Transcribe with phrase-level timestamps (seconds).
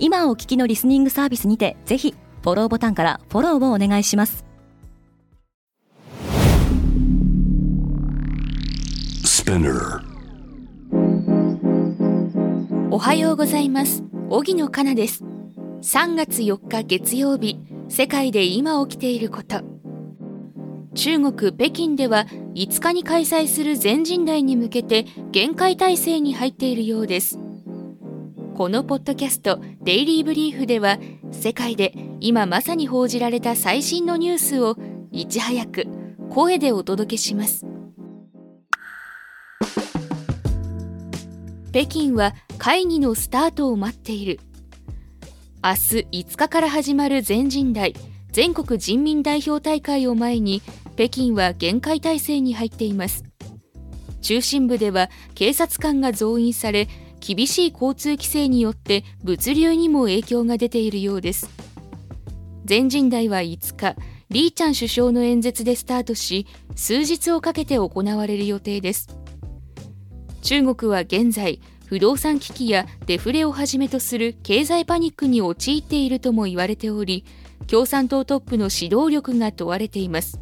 [0.00, 4.44] 今お聞きのリスニングサービスにてぜひフォローボタンからフォローをお願いします。
[12.90, 14.04] おはようございます。
[14.30, 15.24] 荻野かなです。
[15.82, 17.58] 3月4日月曜日
[17.88, 19.62] 世界で今起きていること。
[20.94, 27.38] 中国北京では5日に開催する全人代に向けて厳戒態勢に入っているようです
[28.58, 30.98] このポッドキャストデイリーブリーフでは
[31.30, 34.76] 世界で今まさに報じられた最新のニュースを
[35.12, 35.86] いち早く
[36.28, 37.64] 声でお届けします。
[41.72, 44.40] 北京は会議のスタートを待っている。
[45.62, 45.76] 明日
[46.10, 47.94] 5日から始まる全人代
[48.32, 50.62] 全国人民代表大会を前に
[50.96, 53.22] 北京は厳戒態勢に入っています。
[54.20, 56.88] 中心部では警察官が増員され
[57.20, 61.48] 厳しい交通規制によって物流にも影響が出ているようです。
[62.64, 63.96] 全人代は5日
[64.30, 66.46] リーチャン首相の演説でスタートし
[66.76, 69.08] 数日をかけて行われる予定です。
[70.42, 77.24] 中国は現在不動産危機やデフレをはじめとする経済パニックに陥っているとも言われており
[77.66, 80.40] 共産党トップの指導力が問われています。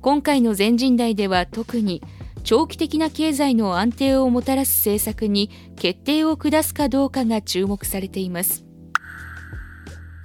[0.00, 2.02] 今回の全人代では特に
[2.46, 8.64] 長期的な経済の安定をもたらす政策に決定を下すかどうかが注目されています。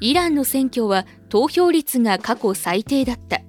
[0.02, 3.42] イランの選挙は投票率が過去最低だった。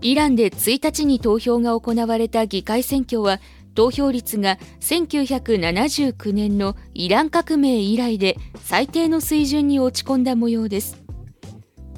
[0.00, 3.40] イランで1日に投票が行われた議会選挙は
[3.74, 11.02] 投票率が1979年のイラン革命以来で最低の水準に落ち込んだ模様です。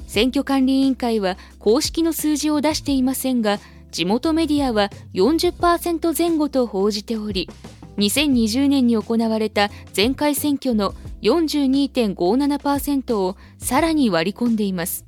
[0.07, 3.59] 選挙管理委員会は公式の数字を出していませんが
[3.91, 7.49] 地元メディアは40%前後と報じており
[7.97, 15.05] 2020年に行われた前回選挙の42.57%をさらに割り込んでいます。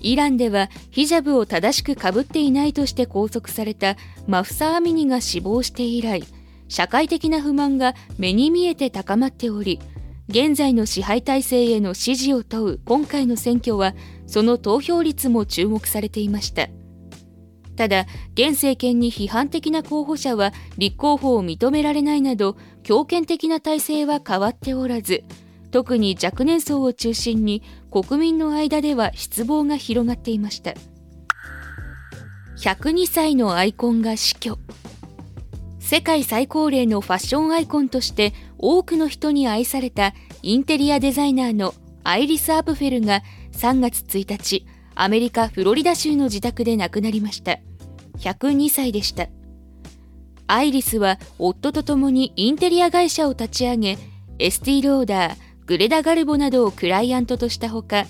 [0.00, 3.96] イランではヒジャブを正しくかぶっていないとして拘束された
[4.26, 6.22] マフサ・アミニが死亡して以来
[6.68, 9.80] 社会的な不満が目に見えて高まっており
[10.28, 13.94] 現在の支配体制への支持を問う今回の選挙は
[14.26, 16.68] その投票率も注目されていました。
[17.76, 25.24] ただ現政権に批判的な候補者は立候補を認められないなど強権的な体制は変わっておらず
[25.70, 30.74] 特に若年層を中心に国民の間では失望が広がっていました。
[32.58, 34.58] 102歳のアイコンが死去。
[35.78, 43.22] 世界最高齢のファッションアイコンとして多くの人に愛されたインテリアデザイナーのアイリス・アプフェルが
[43.52, 44.66] 3月1日
[44.98, 47.58] アメリカ・フロリダ州の自宅で亡くなりました。
[48.18, 49.28] 102歳でした。
[50.46, 53.98] アイリスは夫と共にインテリア会社を立ち上げ
[54.38, 55.36] エスティローダー
[55.66, 58.06] グレダ・ガルボなどをクライアントとしたほか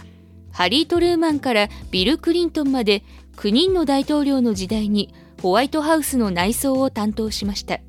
[0.53, 3.03] ハリー・トルーマンからビル・クリントンまで
[3.37, 7.81] 9人の大統領の時代にホワイトハウスの内装を担当しました。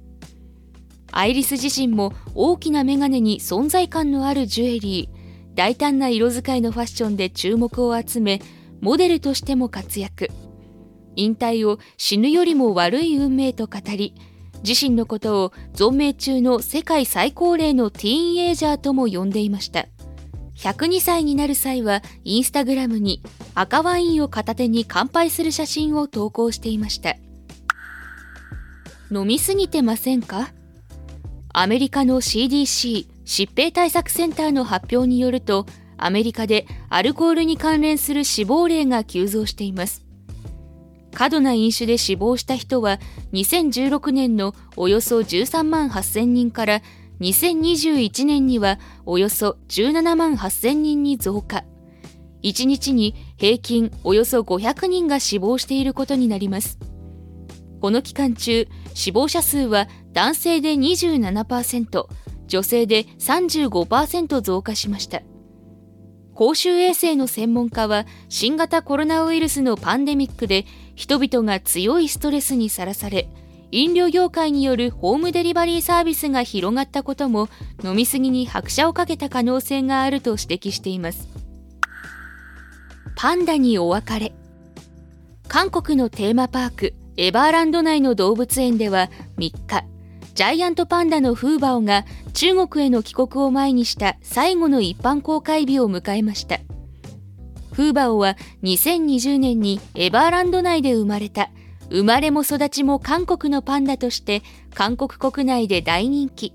[1.12, 8.41] アイリス自身も大きなメガネに存在感のあるジュエリー大胆な色使いのファッションで注目を集め
[8.81, 10.29] モデルとしても活躍。
[11.15, 14.13] 引退を死ぬよりも悪い運命と語り
[14.63, 19.87] 自身のことを存命中の世界最高齢のティーンエイジャーとも呼んでいました。
[20.57, 23.21] 102歳になる際はインスタグラムに
[23.53, 27.16] 赤ワインを片手に乾杯する写真を投稿していました。
[29.11, 30.51] 飲みすぎてませんか？
[31.53, 35.66] アメリカの CDC 疾病対策センターの発表によると
[35.97, 40.05] アメリカでアルコールに関連する死亡例が急増しています。
[41.14, 42.99] 過度な飲酒で死亡した人は
[43.34, 46.82] 2016年のおよそ13万8000人から
[47.22, 51.64] 2021年にはおよそ17万8000人に増加。
[52.43, 56.78] 1日に平均およそ500人が死亡していることになります。
[57.82, 62.05] この期間中死亡者数は男性で27%
[62.47, 65.22] 女性で35%増加しました。
[66.37, 73.28] 公衆衛生の専門家は新型コロナウイルスのパンデミックで人々が強いストレスにさらされ
[73.72, 77.49] 飲料業界によるホームデリバリーサービスが広がったことも
[77.84, 81.28] 飲み過ぎに拍車をかけた可能性があると指摘しています。
[83.16, 84.31] パンダにお別れ。
[85.47, 89.85] 韓国のテーマパークエバーランド内の動物園では3日
[90.37, 96.59] ジャイアントパンダのフーバオが中国への帰国を前にした最後の一般公開日を迎えました。
[97.72, 101.49] フーバオは2020年にエバーランド内で生まれた。
[101.89, 104.43] 生まれも育ちも韓国のパンダとして
[104.75, 106.53] 韓国国内で大人気。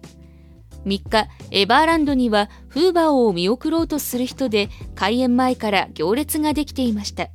[0.87, 7.31] 3日エバーランドにはフーバーを見送ろうとする人で開園前から行列ができていました。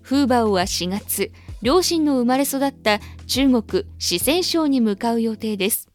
[0.00, 1.30] フーバーは4月
[1.62, 5.90] 両親の生まれ育った中国四川省に向かう予定です。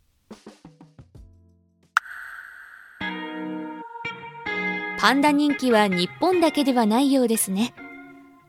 [5.00, 7.74] パンダ人気は日本だけではないようですね。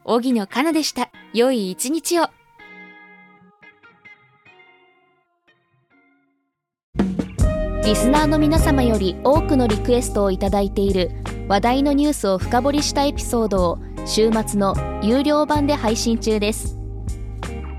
[0.04, 1.10] 荻野かなでした。
[1.32, 2.28] 良い一日を。
[7.84, 11.10] リスナーの皆様より多くのリクエストをいただいている
[11.48, 16.75] 話題のニュースを深掘りしたエピソードを週末の有料版で配信中です。